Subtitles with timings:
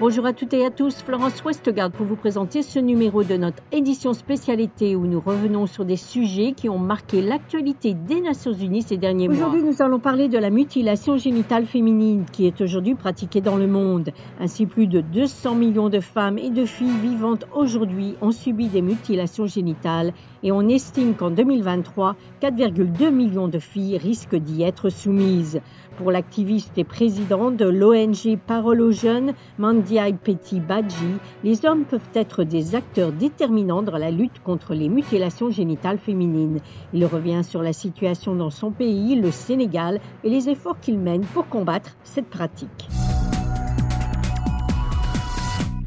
[0.00, 3.62] Bonjour à toutes et à tous, Florence Westgard pour vous présenter ce numéro de notre
[3.70, 8.80] édition spécialité où nous revenons sur des sujets qui ont marqué l'actualité des Nations Unies
[8.80, 9.36] ces derniers mois.
[9.36, 13.66] Aujourd'hui, nous allons parler de la mutilation génitale féminine qui est aujourd'hui pratiquée dans le
[13.66, 14.08] monde.
[14.40, 18.80] Ainsi, plus de 200 millions de femmes et de filles vivantes aujourd'hui ont subi des
[18.80, 25.60] mutilations génitales et on estime qu'en 2023, 4,2 millions de filles risquent d'y être soumises.
[25.96, 32.00] Pour l'activiste et président de l'ONG Parole aux jeunes, Mandiaï Petit Badji, les hommes peuvent
[32.14, 36.60] être des acteurs déterminants dans la lutte contre les mutilations génitales féminines.
[36.94, 41.22] Il revient sur la situation dans son pays, le Sénégal, et les efforts qu'il mène
[41.22, 42.88] pour combattre cette pratique.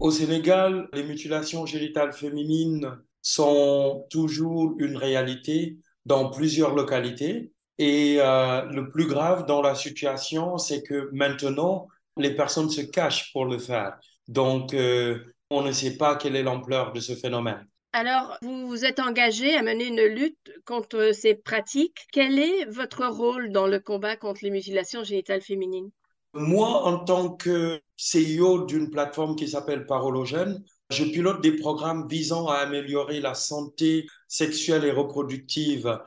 [0.00, 2.98] Au Sénégal, les mutilations génitales féminines
[3.28, 7.52] sont toujours une réalité dans plusieurs localités.
[7.76, 13.30] Et euh, le plus grave dans la situation, c'est que maintenant, les personnes se cachent
[13.34, 13.98] pour le faire.
[14.28, 15.18] Donc, euh,
[15.50, 17.68] on ne sait pas quelle est l'ampleur de ce phénomène.
[17.92, 22.06] Alors, vous vous êtes engagé à mener une lutte contre ces pratiques.
[22.12, 25.90] Quel est votre rôle dans le combat contre les mutilations génitales féminines?
[26.32, 32.46] Moi, en tant que CEO d'une plateforme qui s'appelle Parologène, je pilote des programmes visant
[32.46, 36.00] à améliorer la santé sexuelle et reproductive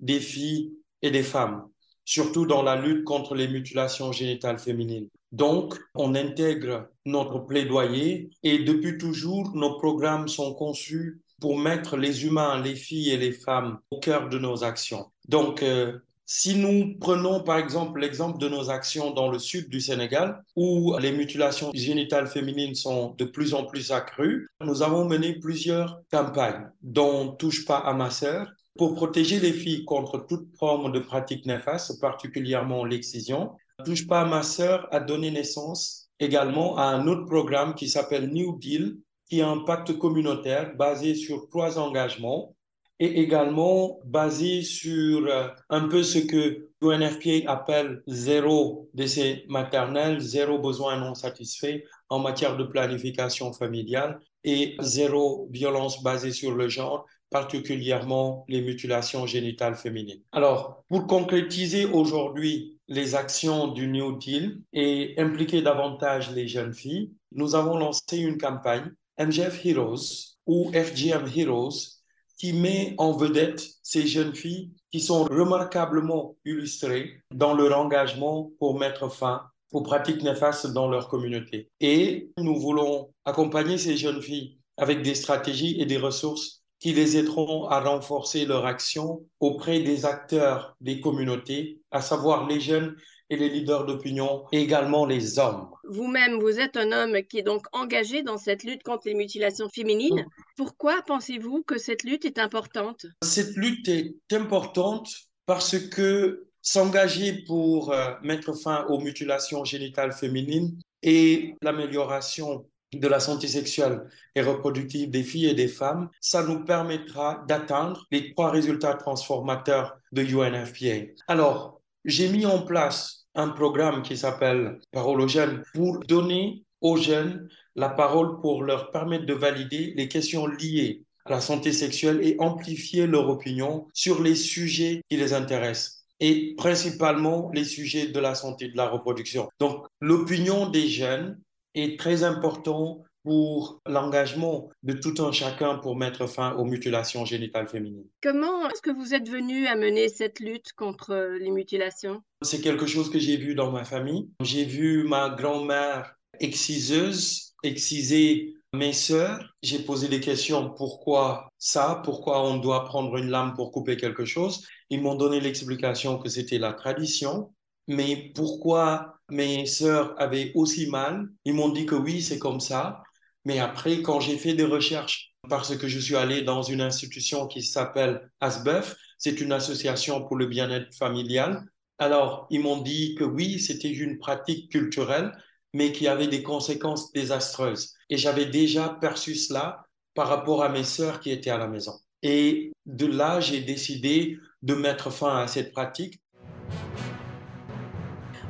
[0.00, 0.72] des filles
[1.02, 1.68] et des femmes,
[2.04, 5.08] surtout dans la lutte contre les mutilations génitales féminines.
[5.32, 12.24] Donc, on intègre notre plaidoyer et depuis toujours, nos programmes sont conçus pour mettre les
[12.24, 15.10] humains, les filles et les femmes au cœur de nos actions.
[15.32, 15.98] Euh,
[16.30, 20.94] si nous prenons par exemple l'exemple de nos actions dans le sud du Sénégal, où
[21.00, 26.68] les mutilations génitales féminines sont de plus en plus accrues, nous avons mené plusieurs campagnes,
[26.82, 31.46] dont Touche pas à ma sœur, pour protéger les filles contre toute forme de pratique
[31.46, 33.52] néfaste, particulièrement l'excision,
[33.86, 38.28] Touche pas à ma sœur a donné naissance également à un autre programme qui s'appelle
[38.28, 38.98] New Deal,
[39.30, 42.54] qui est un pacte communautaire basé sur trois engagements
[43.00, 50.58] et également basé sur euh, un peu ce que l'UNFPA appelle zéro décès maternel, zéro
[50.58, 57.06] besoin non satisfait en matière de planification familiale et zéro violence basée sur le genre
[57.30, 60.22] particulièrement les mutilations génitales féminines.
[60.32, 67.12] Alors, pour concrétiser aujourd'hui les actions du New Deal et impliquer davantage les jeunes filles,
[67.32, 71.97] nous avons lancé une campagne MGF Heroes ou FGM Heroes
[72.38, 78.78] qui met en vedette ces jeunes filles qui sont remarquablement illustrées dans leur engagement pour
[78.78, 81.68] mettre fin aux pratiques néfastes dans leur communauté.
[81.80, 87.16] Et nous voulons accompagner ces jeunes filles avec des stratégies et des ressources qui les
[87.16, 92.94] aideront à renforcer leur action auprès des acteurs des communautés, à savoir les jeunes
[93.30, 95.68] et les leaders d'opinion, également les hommes.
[95.88, 99.68] Vous-même, vous êtes un homme qui est donc engagé dans cette lutte contre les mutilations
[99.68, 100.24] féminines.
[100.58, 103.06] Pourquoi pensez-vous que cette lutte est importante?
[103.22, 105.08] Cette lutte est importante
[105.46, 113.20] parce que s'engager pour euh, mettre fin aux mutilations génitales féminines et l'amélioration de la
[113.20, 114.02] santé sexuelle
[114.34, 119.96] et reproductive des filles et des femmes, ça nous permettra d'atteindre les trois résultats transformateurs
[120.10, 121.12] de UNFPA.
[121.28, 124.80] Alors, j'ai mis en place un programme qui s'appelle
[125.28, 131.04] jeunes pour donner aux jeunes la parole pour leur permettre de valider les questions liées
[131.24, 136.54] à la santé sexuelle et amplifier leur opinion sur les sujets qui les intéressent et
[136.56, 139.48] principalement les sujets de la santé de la reproduction.
[139.60, 141.40] Donc, l'opinion des jeunes
[141.74, 147.68] est très important pour l'engagement de tout un chacun pour mettre fin aux mutilations génitales
[147.68, 148.06] féminines.
[148.22, 152.22] Comment est-ce que vous êtes venu à mener cette lutte contre les mutilations?
[152.42, 154.30] C'est quelque chose que j'ai vu dans ma famille.
[154.40, 159.54] J'ai vu ma grand-mère exciseuse, exciser mes sœurs.
[159.62, 164.24] J'ai posé des questions pourquoi ça, pourquoi on doit prendre une lame pour couper quelque
[164.24, 164.66] chose?
[164.90, 167.52] Ils m'ont donné l'explication que c'était la tradition.
[167.86, 171.26] Mais pourquoi mes sœurs avaient aussi mal?
[171.44, 173.02] Ils m'ont dit que oui, c'est comme ça.
[173.44, 177.46] Mais après, quand j'ai fait des recherches, parce que je suis allé dans une institution
[177.46, 181.64] qui s'appelle ASBEF, c'est une association pour le bien-être familial.
[181.98, 185.32] Alors, ils m'ont dit que oui, c'était une pratique culturelle,
[185.74, 187.94] mais qui avait des conséquences désastreuses.
[188.10, 189.84] Et j'avais déjà perçu cela
[190.14, 191.92] par rapport à mes sœurs qui étaient à la maison.
[192.22, 196.20] Et de là, j'ai décidé de mettre fin à cette pratique.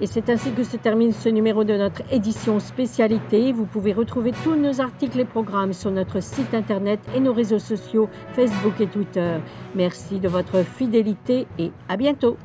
[0.00, 3.52] Et c'est ainsi que se termine ce numéro de notre édition spécialité.
[3.52, 7.58] Vous pouvez retrouver tous nos articles et programmes sur notre site internet et nos réseaux
[7.58, 9.36] sociaux Facebook et Twitter.
[9.74, 12.38] Merci de votre fidélité et à bientôt.